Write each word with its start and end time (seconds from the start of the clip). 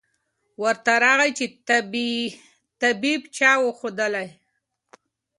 ورته 0.63 0.93
راغی 1.03 1.31
چي 1.37 1.45
طبیب 2.81 3.21
چا 3.37 3.51
ورښودلی 3.63 4.27